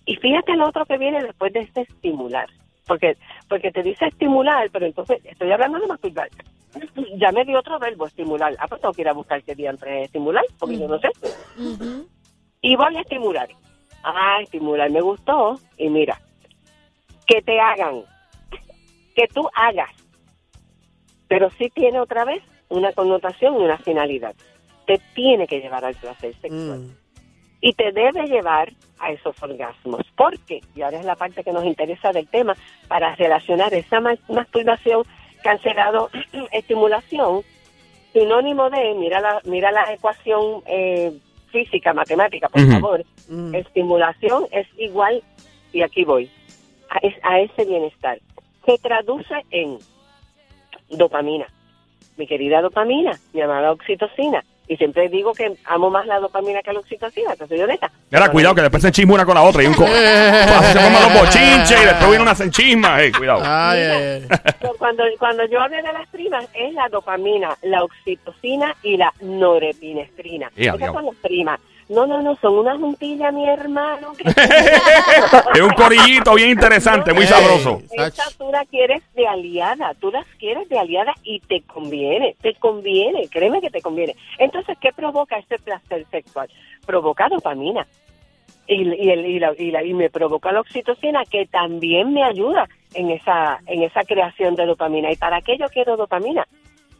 y 0.06 0.16
fíjate 0.16 0.56
lo 0.56 0.68
otro 0.68 0.84
que 0.86 0.98
viene 0.98 1.22
después 1.22 1.52
de 1.52 1.60
este 1.60 1.82
estimular 1.82 2.48
porque 2.86 3.16
porque 3.48 3.70
te 3.70 3.82
dice 3.82 4.06
estimular 4.06 4.68
pero 4.70 4.86
entonces 4.86 5.20
estoy 5.24 5.50
hablando 5.52 5.78
de 5.78 5.86
masturbar 5.86 6.28
ya 7.16 7.30
me 7.32 7.44
dio 7.44 7.58
otro 7.58 7.78
verbo 7.78 8.06
estimular 8.06 8.54
ah 8.58 8.66
pues 8.68 8.80
tengo 8.80 8.94
que 8.94 9.02
ir 9.02 9.08
a 9.08 9.12
buscar 9.12 9.42
qué 9.42 9.54
día 9.54 9.70
entre 9.70 10.04
estimular 10.04 10.44
porque 10.58 10.78
yo 10.78 10.88
no 10.88 10.98
sé 10.98 11.08
y 12.64 12.76
voy 12.76 12.96
a 12.96 13.00
estimular. 13.02 13.46
Ah, 14.02 14.38
estimular 14.42 14.90
me 14.90 15.02
gustó. 15.02 15.60
Y 15.76 15.90
mira, 15.90 16.18
que 17.26 17.42
te 17.42 17.58
hagan, 17.60 18.02
que 19.14 19.26
tú 19.28 19.48
hagas. 19.54 19.90
Pero 21.28 21.50
sí 21.50 21.70
tiene 21.74 22.00
otra 22.00 22.24
vez 22.24 22.42
una 22.68 22.92
connotación 22.92 23.54
y 23.60 23.64
una 23.64 23.78
finalidad. 23.78 24.34
Te 24.86 25.00
tiene 25.14 25.46
que 25.46 25.60
llevar 25.60 25.84
al 25.84 25.94
placer 25.94 26.34
sexual. 26.40 26.78
Mm. 26.80 26.96
y 27.66 27.72
te 27.72 27.92
debe 27.92 28.26
llevar 28.26 28.70
a 28.98 29.10
esos 29.10 29.42
orgasmos. 29.42 30.02
Porque, 30.16 30.60
y 30.76 30.82
ahora 30.82 30.98
es 31.00 31.06
la 31.06 31.16
parte 31.16 31.42
que 31.42 31.50
nos 31.52 31.64
interesa 31.64 32.12
del 32.12 32.28
tema, 32.28 32.54
para 32.88 33.14
relacionar 33.14 33.72
esa 33.72 34.00
ma- 34.00 34.18
masturbación 34.28 35.04
cancelado 35.42 36.10
estimulación, 36.52 37.40
sinónimo 38.12 38.68
de, 38.68 38.94
mira 38.96 39.18
la, 39.20 39.40
mira 39.44 39.72
la 39.72 39.90
ecuación 39.94 40.62
eh, 40.66 41.10
física, 41.50 41.94
matemática, 41.94 42.50
por 42.50 42.60
favor, 42.70 43.02
Mm. 43.28 43.54
estimulación 43.54 44.44
es 44.50 44.66
igual, 44.76 45.22
y 45.72 45.80
aquí 45.80 46.04
voy, 46.04 46.28
a, 46.94 46.98
es- 47.06 47.18
a 47.22 47.40
ese 47.40 47.64
bienestar. 47.66 48.18
Se 48.64 48.78
traduce 48.78 49.34
en 49.50 49.78
dopamina, 50.90 51.46
mi 52.16 52.26
querida 52.26 52.60
dopamina, 52.62 53.12
mi 53.32 53.40
amada 53.42 53.72
oxitocina. 53.72 54.42
Y 54.66 54.78
siempre 54.78 55.10
digo 55.10 55.34
que 55.34 55.52
amo 55.66 55.90
más 55.90 56.06
la 56.06 56.18
dopamina 56.20 56.62
que 56.62 56.72
la 56.72 56.78
oxitocina, 56.80 57.36
te 57.36 57.46
soy 57.46 57.60
honesta. 57.60 57.90
Mira, 58.10 58.30
cuidado 58.30 58.54
que 58.54 58.62
después 58.62 58.82
se 58.82 58.90
chisma 58.92 59.12
una 59.12 59.26
con 59.26 59.34
la 59.34 59.42
otra 59.42 59.62
y 59.62 59.66
un 59.66 59.74
co 59.74 59.84
se 59.86 60.78
forman 60.78 61.02
los 61.02 61.20
bochinches 61.20 61.82
y 61.82 61.84
después 61.84 62.08
viene 62.08 62.22
una 62.22 62.34
senchisma. 62.34 62.96
Hey, 62.98 63.12
cuidado. 63.12 63.42
Ay, 63.44 63.80
ay, 63.82 64.02
ay. 64.30 64.38
Pero 64.60 64.72
Cuando, 64.78 65.04
cuando 65.18 65.44
yo 65.48 65.60
hablo 65.60 65.76
de 65.76 65.82
las 65.82 66.08
primas, 66.08 66.48
es 66.54 66.72
la 66.72 66.88
dopamina, 66.88 67.54
la 67.60 67.84
oxitocina 67.84 68.74
y 68.82 68.96
la 68.96 69.12
norepinestrina. 69.20 70.50
Ya, 70.56 70.72
Esas 70.76 70.92
son 70.94 71.04
las 71.06 71.16
primas. 71.16 71.60
No, 71.88 72.06
no, 72.06 72.22
no, 72.22 72.34
son 72.36 72.58
una 72.60 72.78
juntilla, 72.78 73.30
mi 73.30 73.46
hermano. 73.48 74.14
que- 74.14 74.24
es 75.54 75.60
un 75.60 75.70
corillito 75.70 76.34
bien 76.34 76.50
interesante, 76.50 77.12
muy 77.12 77.26
sabroso. 77.26 77.82
Esa 77.92 78.24
tú 78.38 78.50
la 78.50 78.64
quieres 78.64 79.02
de 79.14 79.26
aliada, 79.26 79.92
tú 80.00 80.10
las 80.10 80.26
quieres 80.38 80.68
de 80.68 80.78
aliada 80.78 81.12
y 81.22 81.40
te 81.40 81.60
conviene, 81.62 82.36
te 82.40 82.54
conviene, 82.54 83.28
créeme 83.28 83.60
que 83.60 83.70
te 83.70 83.82
conviene. 83.82 84.16
Entonces, 84.38 84.78
¿qué 84.80 84.92
provoca 84.92 85.36
este 85.38 85.58
placer 85.58 86.06
sexual? 86.10 86.48
Provoca 86.86 87.28
dopamina. 87.28 87.86
Y, 88.66 88.76
y, 88.82 89.10
el- 89.10 89.26
y 89.26 89.38
la- 89.38 89.52
y 89.58 89.70
la- 89.70 89.84
y 89.84 89.92
me 89.92 90.08
provoca 90.08 90.50
la 90.52 90.60
oxitocina 90.60 91.24
que 91.26 91.44
también 91.46 92.14
me 92.14 92.22
ayuda 92.24 92.66
en 92.94 93.10
esa, 93.10 93.58
en 93.66 93.82
esa 93.82 94.04
creación 94.04 94.54
de 94.54 94.64
dopamina. 94.64 95.12
¿Y 95.12 95.16
para 95.16 95.42
qué 95.42 95.58
yo 95.58 95.66
quiero 95.68 95.98
dopamina? 95.98 96.46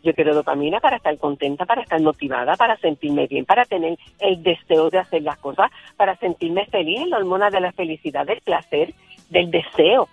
Yo 0.05 0.15
quiero 0.15 0.35
dopamina 0.35 0.81
para 0.81 0.97
estar 0.97 1.17
contenta, 1.17 1.65
para 1.65 1.81
estar 1.81 2.01
motivada, 2.03 2.57
para 2.57 2.77
sentirme 2.77 3.27
bien, 3.27 3.47
para 3.47 3.65
tener 3.65 3.99
el 4.21 4.43
deseo 4.43 4.91
de 4.91 4.99
hacer 4.99 5.23
las 5.23 5.39
cosas, 5.39 5.71
para 5.97 6.15
sentirme 6.17 6.67
feliz, 6.67 7.09
la 7.09 7.17
hormona 7.17 7.49
de 7.49 7.61
la 7.63 7.73
felicidad, 7.73 8.27
del 8.27 8.43
placer, 8.43 8.93
del 9.31 9.51
deseo. 9.51 10.09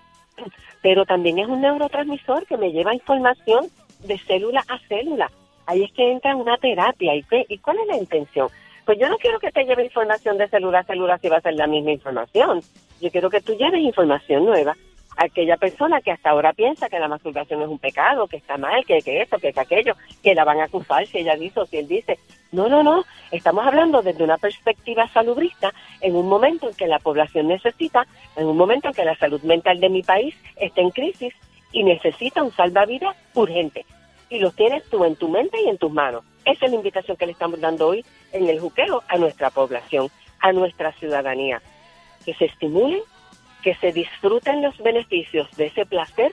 Pero 0.82 1.06
también 1.06 1.40
es 1.40 1.48
un 1.48 1.60
neurotransmisor 1.60 2.48
que 2.48 2.56
me 2.56 2.72
lleva 2.72 2.96
información 2.96 3.66
de 4.06 4.18
célula 4.18 4.64
a 4.70 4.80
célula. 4.88 5.30
Ahí 5.68 5.84
es 5.84 5.92
que 5.92 6.10
entra 6.10 6.38
una 6.38 6.58
terapia. 6.58 7.14
¿Y, 7.14 7.24
qué, 7.24 7.46
¿Y 7.50 7.58
cuál 7.58 7.80
es 7.80 7.88
la 7.88 7.98
intención? 7.98 8.48
Pues 8.86 8.98
yo 8.98 9.10
no 9.10 9.18
quiero 9.18 9.40
que 9.40 9.52
te 9.52 9.66
lleve 9.66 9.84
información 9.84 10.38
de 10.38 10.48
célula 10.48 10.80
a 10.80 10.84
célula 10.84 11.18
si 11.18 11.28
va 11.28 11.38
a 11.38 11.42
ser 11.42 11.56
la 11.56 11.68
misma 11.68 11.92
información. 11.92 12.62
Yo 13.02 13.12
quiero 13.12 13.30
que 13.30 13.42
tú 13.42 13.56
lleves 13.58 13.82
información 13.82 14.46
nueva 14.46 14.74
aquella 15.18 15.58
persona 15.58 16.02
que 16.02 16.12
hasta 16.12 16.30
ahora 16.30 16.54
piensa 16.54 16.90
que 16.90 17.00
la 17.00 17.08
masturbación 17.08 17.62
es 17.62 17.68
un 17.68 17.80
pecado, 17.80 18.28
que 18.28 18.38
está 18.38 18.58
mal, 18.58 18.86
que, 18.86 19.02
que 19.02 19.22
esto, 19.22 19.38
que, 19.38 19.54
que 19.54 19.60
aquello, 19.60 19.96
que 20.24 20.36
la 20.36 20.44
van 20.44 20.60
a 20.60 20.66
acusar 20.66 21.06
si 21.08 21.20
ella 21.20 21.36
dice 21.36 21.60
o 21.60 21.66
si 21.66 21.78
él 21.78 21.88
dice. 21.88 22.18
No, 22.52 22.68
no, 22.68 22.84
no. 22.84 23.04
Estamos 23.32 23.66
hablando 23.66 24.02
desde 24.02 24.24
una 24.24 24.38
perspectiva 24.38 25.08
salubrista 25.10 25.74
en 26.02 26.16
un 26.16 26.28
momento 26.28 26.70
en 26.70 26.76
que 26.76 26.88
la 26.88 27.00
población 27.00 27.48
necesita, 27.48 28.06
en 28.36 28.48
un 28.48 28.58
momento 28.58 28.90
en 28.90 28.94
que 28.94 29.06
la 29.06 29.18
salud 29.18 29.42
mental 29.44 29.80
de 29.80 29.90
mi 29.90 30.04
país 30.04 30.36
está 30.58 30.82
en 30.82 30.92
crisis 30.92 31.34
y 31.72 31.84
necesita 31.84 32.44
un 32.44 32.52
salvavidas 32.52 33.16
urgente. 33.34 33.86
Y 34.30 34.40
lo 34.40 34.52
tienes 34.52 34.84
tú 34.90 35.04
en 35.06 35.16
tu 35.16 35.30
mente 35.30 35.62
y 35.62 35.70
en 35.70 35.78
tus 35.78 35.92
manos. 35.92 36.24
Esa 36.46 36.66
es 36.66 36.72
la 36.72 36.78
invitación 36.78 37.18
que 37.18 37.26
le 37.26 37.34
estamos 37.34 37.60
dando 37.60 37.88
hoy 37.88 38.06
en 38.32 38.50
el 38.50 38.60
juqueo 38.60 39.04
a 39.08 39.18
nuestra 39.18 39.50
población, 39.50 40.10
a 40.40 40.52
nuestra 40.52 40.92
ciudadanía. 40.94 41.62
Que 42.26 42.34
se 42.34 42.46
estimulen, 42.46 43.02
que 43.64 43.76
se 43.76 43.92
disfruten 43.92 44.62
los 44.62 44.78
beneficios 44.80 45.48
de 45.58 45.68
ese 45.68 45.86
placer 45.86 46.32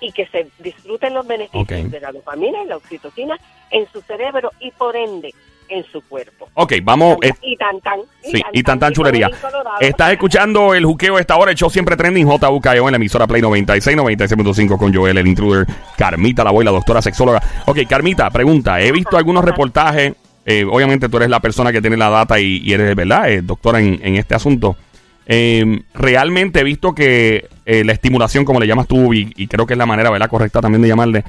y 0.00 0.12
que 0.12 0.26
se 0.26 0.48
disfruten 0.58 1.14
los 1.14 1.26
beneficios 1.26 1.90
de 1.90 2.00
la 2.00 2.12
dopamina 2.12 2.62
y 2.64 2.66
la 2.66 2.76
oxitocina 2.76 3.38
en 3.70 3.86
su 3.92 4.00
cerebro 4.02 4.50
y 4.60 4.70
por 4.72 4.96
ende 4.96 5.32
en 5.68 5.84
su 5.84 6.02
cuerpo. 6.02 6.48
Ok, 6.54 6.74
vamos. 6.82 7.16
eh, 7.22 7.30
y 7.40 7.56
tan 7.56 7.80
tan. 7.80 8.00
Sí, 8.22 8.42
y 8.52 8.62
tan 8.62 8.78
tan 8.78 8.92
chulería. 8.92 9.30
Estás 9.80 10.12
escuchando 10.12 10.74
el 10.74 10.84
juqueo 10.84 11.18
esta 11.18 11.36
hora, 11.36 11.52
el 11.52 11.56
show 11.56 11.70
siempre 11.70 11.96
trending, 11.96 12.26
JUKEO 12.26 12.88
en 12.88 12.92
la 12.92 12.96
emisora 12.96 13.26
Play 13.26 13.40
96, 13.40 13.96
96.5 13.96 14.76
con 14.76 14.92
Joel, 14.92 15.16
el 15.18 15.26
intruder, 15.26 15.66
Carmita, 15.96 16.44
la 16.44 16.50
voy, 16.50 16.64
la 16.64 16.72
doctora 16.72 17.00
sexóloga. 17.00 17.40
Ok, 17.66 17.78
Carmita, 17.88 18.28
pregunta, 18.30 18.80
he 18.80 18.92
visto 18.92 19.16
algunos 19.16 19.44
reportajes, 19.44 20.14
eh, 20.44 20.66
obviamente 20.70 21.08
tú 21.08 21.16
eres 21.18 21.30
la 21.30 21.40
persona 21.40 21.72
que 21.72 21.80
tiene 21.80 21.96
la 21.96 22.10
data 22.10 22.38
y, 22.38 22.58
y 22.58 22.72
eres, 22.72 22.94
¿verdad?, 22.94 23.30
eh, 23.30 23.40
doctora 23.40 23.78
en, 23.80 23.98
en 24.02 24.16
este 24.16 24.34
asunto. 24.34 24.76
Eh, 25.26 25.82
realmente 25.94 26.60
he 26.60 26.64
visto 26.64 26.94
que 26.94 27.48
eh, 27.64 27.84
la 27.84 27.92
estimulación, 27.92 28.44
como 28.44 28.60
le 28.60 28.66
llamas 28.66 28.88
tú, 28.88 29.14
y, 29.14 29.32
y 29.36 29.46
creo 29.46 29.66
que 29.66 29.74
es 29.74 29.78
la 29.78 29.86
manera, 29.86 30.10
¿verdad?, 30.10 30.28
correcta 30.28 30.60
también 30.60 30.82
de 30.82 30.88
llamarle, 30.88 31.24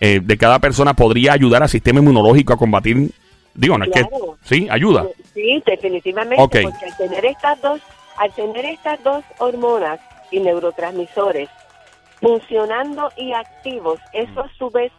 eh, 0.00 0.20
de 0.22 0.38
cada 0.38 0.58
persona 0.58 0.94
podría 0.94 1.32
ayudar 1.32 1.62
al 1.62 1.68
sistema 1.68 2.00
inmunológico 2.00 2.52
a 2.52 2.56
combatir, 2.56 3.10
digo, 3.54 3.76
no 3.76 3.84
es 3.84 3.90
que, 3.90 4.06
sí, 4.42 4.66
ayuda. 4.70 5.06
Sí, 5.34 5.62
definitivamente, 5.66 6.36
porque 6.36 6.86
al 6.86 6.96
tener 6.96 7.24
estas 7.26 7.60
dos, 7.60 7.80
al 8.16 8.32
tener 8.32 8.64
estas 8.64 9.02
dos 9.02 9.24
hormonas 9.38 10.00
y 10.30 10.40
neurotransmisores 10.40 11.48
funcionando 12.20 13.10
y 13.16 13.32
activos, 13.32 13.98
eso 14.12 14.40
a 14.40 14.50
su 14.58 14.70
vez 14.70 14.92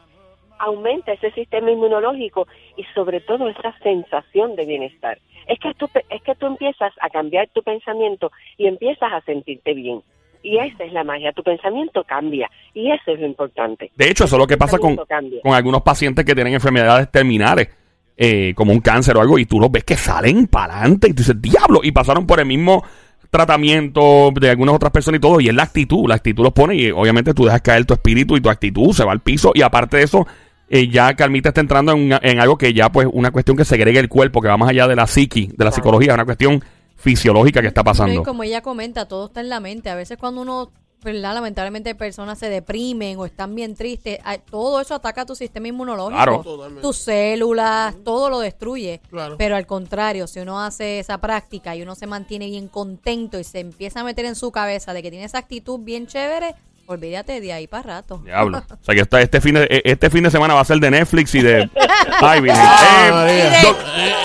aumenta 0.60 1.14
ese 1.14 1.32
sistema 1.32 1.72
inmunológico 1.72 2.48
y 2.78 2.84
sobre 2.94 3.22
todo 3.22 3.48
esa 3.50 3.76
sensación 3.82 4.56
de 4.56 4.66
bienestar. 4.66 5.20
Es 5.48 5.60
que 5.60 5.74
tú 5.76 5.90
es 6.10 6.22
que 6.24 6.36
tú 6.36 6.48
empiezas 6.48 6.94
a 7.02 7.10
cambiar 7.10 7.50
tu 7.50 7.62
pensamiento 7.64 8.32
y 8.58 8.68
empiezas 8.68 9.12
a 9.12 9.22
sentirte 9.22 9.74
bien. 9.74 10.02
Y 10.44 10.58
esa 10.58 10.84
es 10.84 10.94
la 10.94 11.04
magia, 11.04 11.32
tu 11.34 11.44
pensamiento 11.44 12.04
cambia 12.04 12.50
y 12.74 12.92
eso 12.92 13.12
es 13.12 13.20
lo 13.20 13.28
importante. 13.28 13.92
De 13.96 14.10
hecho, 14.10 14.26
eso 14.26 14.36
es 14.36 14.40
lo 14.40 14.48
que 14.48 14.58
pasa 14.58 14.80
con, 14.80 14.96
con 14.96 15.54
algunos 15.54 15.82
pacientes 15.84 16.26
que 16.26 16.34
tienen 16.34 16.54
enfermedades 16.54 17.12
terminales, 17.12 17.70
eh, 18.18 18.54
como 18.56 18.74
un 18.74 18.82
cáncer 18.82 19.18
o 19.18 19.22
algo, 19.22 19.38
y 19.38 19.46
tú 19.46 19.60
los 19.60 19.72
ves 19.72 19.84
que 19.84 19.96
salen 19.96 20.48
para 20.48 20.80
adelante 20.80 21.08
y 21.10 21.14
tú 21.14 21.18
dices, 21.18 21.40
diablo, 21.40 21.82
y 21.84 21.92
pasaron 21.92 22.26
por 22.26 22.40
el 22.40 22.48
mismo 22.48 22.84
tratamiento 23.32 24.32
de 24.40 24.50
algunas 24.50 24.76
otras 24.76 24.92
personas 24.92 25.20
y 25.20 25.22
todo, 25.22 25.40
y 25.40 25.48
es 25.48 25.56
la 25.56 25.64
actitud, 25.64 26.08
la 26.08 26.16
actitud 26.16 26.44
los 26.44 26.54
pone 26.54 26.76
y 26.76 26.92
obviamente 26.92 27.34
tú 27.34 27.46
dejas 27.46 27.62
caer 27.62 27.86
tu 27.86 27.94
espíritu 27.94 28.36
y 28.36 28.42
tu 28.42 28.50
actitud 28.50 28.92
se 28.94 29.06
va 29.06 29.14
al 29.14 29.22
piso 29.22 29.52
y 29.56 29.62
aparte 29.62 29.98
de 29.98 30.04
eso, 30.04 30.28
eh, 30.74 30.88
ya 30.88 31.14
Carmita 31.16 31.50
está 31.50 31.62
entrando 31.62 31.92
en, 31.92 32.00
una- 32.06 32.20
en 32.24 32.40
algo 32.40 32.58
que 32.58 32.74
ya 32.74 32.90
pues 32.90 33.08
una 33.12 33.30
cuestión 33.32 33.58
que 33.58 33.66
segrega 33.66 34.00
el 34.00 34.08
cuerpo, 34.10 34.42
que 34.42 34.48
va 34.48 34.58
más 34.58 34.70
allá 34.70 34.88
de 34.88 34.96
la 34.96 35.06
psiqui, 35.06 35.52
de 35.56 35.66
la 35.66 35.72
psicología, 35.72 36.12
es 36.12 36.16
una 36.16 36.26
cuestión 36.26 36.64
fisiológica 36.96 37.62
que 37.62 37.68
está 37.68 37.82
y 37.82 37.84
pasando. 37.84 38.24
como 38.24 38.44
ella 38.44 38.62
comenta, 38.62 39.08
todo 39.08 39.26
está 39.28 39.42
en 39.42 39.50
la 39.50 39.60
mente. 39.60 39.90
A 39.90 39.96
veces 39.96 40.18
cuando 40.18 40.42
uno, 40.42 40.72
¿verdad? 41.04 41.34
lamentablemente 41.34 41.96
personas 41.96 42.38
se 42.38 42.48
deprimen 42.48 43.18
o 43.18 43.26
están 43.26 43.56
bien 43.56 43.74
tristes, 43.76 44.20
a- 44.24 44.38
todo 44.38 44.80
eso 44.80 44.94
ataca 44.96 45.26
tu 45.26 45.36
sistema 45.36 45.68
inmunológico. 45.68 46.16
Claro. 46.44 46.80
Tus 46.82 46.98
células, 46.98 47.96
todo 48.04 48.30
lo 48.30 48.40
destruye. 48.40 49.02
Claro. 49.10 49.36
Pero 49.38 49.56
al 49.56 49.66
contrario, 49.66 50.28
si 50.28 50.40
uno 50.40 50.62
hace 50.62 51.00
esa 51.00 51.18
práctica 51.20 51.76
y 51.76 51.82
uno 51.82 51.96
se 51.96 52.06
mantiene 52.08 52.46
bien 52.48 52.68
contento 52.68 53.40
y 53.40 53.44
se 53.44 53.60
empieza 53.60 54.02
a 54.02 54.04
meter 54.04 54.26
en 54.26 54.36
su 54.36 54.52
cabeza 54.52 54.94
de 54.94 55.02
que 55.02 55.10
tiene 55.10 55.26
esa 55.26 55.40
actitud 55.40 55.80
bien 55.80 56.06
chévere, 56.08 56.54
olvídate 56.92 57.42
de 57.42 57.54
ahí 57.54 57.68
para 57.68 57.84
rato. 57.84 58.20
Diablo. 58.24 58.60
O 58.70 58.84
sea 58.86 58.96
que 58.96 59.02
esta- 59.02 59.22
este, 59.22 59.42
fin 59.42 59.56
de, 59.56 59.64
eh, 59.70 59.82
este 59.86 60.10
fin 60.10 60.24
de 60.24 60.32
semana 60.32 60.54
va 60.54 60.62
a 60.62 60.66
ser 60.66 60.78
de 60.80 60.92
Netflix 60.92 61.34
y 61.36 61.42
de... 61.42 61.70
Ay, 62.22 62.42
Virgen. 62.42 62.62
Ah, 62.64 63.26
Eh, 63.28 63.44
María. 63.44 63.62
doc- 63.62 63.78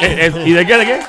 eh, 0.02 0.32
eh, 0.36 0.42
¿Y 0.46 0.52
de 0.52 0.66
qué? 0.66 0.76
¿De 0.78 0.84
qué? 0.86 0.94
Eh, 0.94 1.00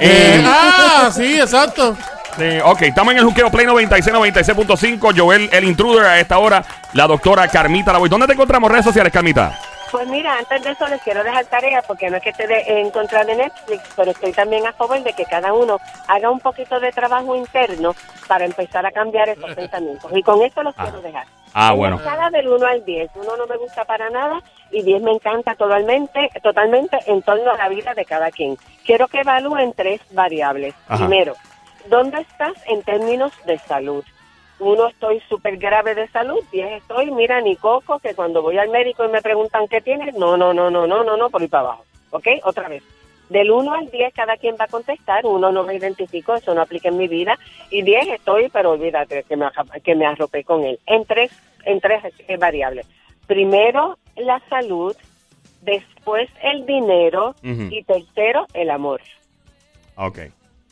Eh, 0.00 0.44
ah, 0.46 1.10
sí, 1.14 1.40
exacto. 1.40 1.96
Eh, 2.38 2.60
ok, 2.64 2.82
estamos 2.82 3.12
en 3.12 3.18
el 3.18 3.24
juqueo 3.24 3.50
Play 3.50 3.66
96, 3.66 4.14
96.5. 4.16 5.12
Joel, 5.16 5.48
el 5.52 5.64
intruder 5.64 6.06
a 6.06 6.18
esta 6.20 6.38
hora. 6.38 6.64
La 6.94 7.06
doctora 7.06 7.46
Carmita 7.48 7.92
Lavoy. 7.92 8.08
¿Dónde 8.08 8.26
te 8.26 8.32
encontramos 8.32 8.70
redes 8.70 8.84
sociales, 8.86 9.12
Carmita? 9.12 9.58
Pues 9.92 10.08
mira, 10.08 10.38
antes 10.38 10.62
de 10.64 10.70
eso 10.70 10.88
les 10.88 11.02
quiero 11.02 11.22
dejar 11.22 11.44
tarea, 11.44 11.82
porque 11.82 12.08
no 12.08 12.16
es 12.16 12.22
que 12.22 12.30
esté 12.30 12.46
de- 12.46 12.64
en 12.80 12.90
contra 12.90 13.24
de 13.24 13.36
Netflix, 13.36 13.82
pero 13.94 14.10
estoy 14.10 14.32
también 14.32 14.66
a 14.66 14.72
favor 14.72 15.00
de 15.02 15.12
que 15.12 15.26
cada 15.26 15.52
uno 15.52 15.76
haga 16.08 16.30
un 16.30 16.40
poquito 16.40 16.80
de 16.80 16.90
trabajo 16.92 17.36
interno 17.36 17.94
para 18.26 18.46
empezar 18.46 18.86
a 18.86 18.90
cambiar 18.90 19.28
esos 19.28 19.44
pensamientos. 19.54 20.10
Y 20.14 20.22
con 20.22 20.40
esto 20.42 20.62
los 20.62 20.74
quiero 20.74 21.02
dejar. 21.02 21.26
Ah, 21.52 21.72
En 21.72 21.76
bueno. 21.78 21.96
escala 21.96 22.30
del 22.30 22.48
1 22.48 22.66
al 22.66 22.82
10. 22.86 23.10
Uno 23.16 23.36
no 23.36 23.46
me 23.46 23.58
gusta 23.58 23.84
para 23.84 24.08
nada 24.08 24.40
y 24.70 24.82
10 24.82 25.02
me 25.02 25.10
encanta 25.12 25.54
totalmente, 25.56 26.30
totalmente 26.42 26.96
en 27.06 27.20
torno 27.20 27.50
a 27.50 27.56
la 27.58 27.68
vida 27.68 27.92
de 27.92 28.06
cada 28.06 28.30
quien. 28.30 28.56
Quiero 28.86 29.06
que 29.08 29.20
evalúen 29.20 29.74
tres 29.74 30.00
variables. 30.12 30.74
Ajá. 30.88 30.96
Primero, 31.06 31.34
¿dónde 31.88 32.22
estás 32.22 32.54
en 32.66 32.82
términos 32.82 33.32
de 33.44 33.58
salud? 33.58 34.02
Uno, 34.58 34.88
estoy 34.88 35.20
súper 35.28 35.56
grave 35.56 35.94
de 35.94 36.08
salud. 36.08 36.38
Diez, 36.52 36.82
estoy, 36.82 37.10
mira, 37.10 37.40
ni 37.40 37.56
coco, 37.56 37.98
que 37.98 38.14
cuando 38.14 38.42
voy 38.42 38.58
al 38.58 38.68
médico 38.68 39.04
y 39.04 39.08
me 39.08 39.22
preguntan 39.22 39.66
qué 39.68 39.80
tienes, 39.80 40.14
no, 40.14 40.36
no, 40.36 40.54
no, 40.54 40.70
no, 40.70 40.86
no, 40.86 41.02
no, 41.02 41.16
no, 41.16 41.30
por 41.30 41.42
ahí 41.42 41.48
para 41.48 41.64
abajo. 41.64 41.84
¿Ok? 42.10 42.26
Otra 42.44 42.68
vez. 42.68 42.82
Del 43.28 43.50
1 43.50 43.72
al 43.72 43.90
10 43.90 44.12
cada 44.12 44.36
quien 44.36 44.56
va 44.60 44.66
a 44.66 44.68
contestar. 44.68 45.24
Uno 45.24 45.50
no 45.50 45.64
me 45.64 45.74
identifico, 45.74 46.34
eso 46.34 46.54
no 46.54 46.60
aplica 46.60 46.90
en 46.90 46.98
mi 46.98 47.08
vida. 47.08 47.38
Y 47.70 47.82
10 47.82 48.08
estoy, 48.08 48.50
pero 48.50 48.72
olvídate 48.72 49.24
que 49.24 49.36
me, 49.36 49.46
que 49.82 49.94
me 49.94 50.06
arropé 50.06 50.44
con 50.44 50.64
él. 50.64 50.78
En 50.86 51.06
tres, 51.06 51.32
en 51.64 51.80
tres 51.80 52.04
eh, 52.28 52.36
variables. 52.36 52.86
Primero, 53.26 53.98
la 54.16 54.40
salud. 54.50 54.94
Después, 55.62 56.28
el 56.42 56.66
dinero. 56.66 57.34
Y 57.42 57.82
tercero, 57.84 58.46
el 58.52 58.68
amor. 58.68 59.00
Ok. 59.96 60.18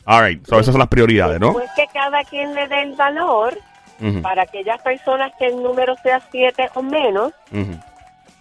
All 0.05 0.23
right. 0.23 0.45
So, 0.45 0.59
esas 0.59 0.73
son 0.73 0.79
las 0.79 0.89
prioridades, 0.89 1.39
¿no? 1.39 1.53
Pues 1.53 1.69
que 1.75 1.87
cada 1.93 2.23
quien 2.23 2.53
le 2.53 2.67
dé 2.67 2.81
el 2.81 2.95
valor 2.95 3.57
Para 4.21 4.43
aquellas 4.43 4.81
personas 4.81 5.31
que 5.37 5.47
el 5.47 5.61
número 5.61 5.95
sea 6.03 6.21
7 6.31 6.69
o 6.75 6.81
menos. 6.81 7.33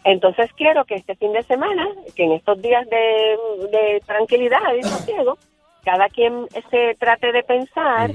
Entonces 0.04 0.50
quiero 0.56 0.84
que 0.84 0.94
este 0.94 1.14
fin 1.16 1.32
de 1.32 1.42
semana, 1.42 1.86
que 2.16 2.24
en 2.24 2.32
estos 2.32 2.60
días 2.62 2.86
de, 2.88 3.36
de 3.70 4.00
tranquilidad 4.06 4.60
y 4.78 4.82
sosiego, 4.82 5.36
cada 5.84 6.08
quien 6.08 6.46
se 6.70 6.94
trate 6.98 7.32
de 7.32 7.42
pensar 7.42 8.10